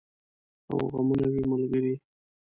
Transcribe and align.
او 0.69 0.77
غمونه 0.93 1.25
وي 1.33 1.43
ملګري 1.51 1.93